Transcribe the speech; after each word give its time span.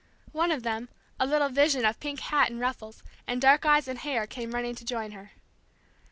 One 0.31 0.49
of 0.49 0.63
them, 0.63 0.89
a 1.19 1.27
little 1.27 1.49
vision 1.49 1.85
of 1.85 1.99
pink 1.99 2.21
hat 2.21 2.49
and 2.49 2.59
ruffles, 2.59 3.03
and 3.27 3.39
dark 3.39 3.67
eyes 3.67 3.87
and 3.87 3.99
hair, 3.99 4.25
came 4.25 4.55
running 4.55 4.73
to 4.73 4.83
join 4.83 5.11
her. 5.11 5.33